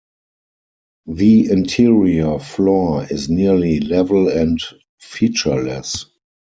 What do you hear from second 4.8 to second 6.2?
featureless.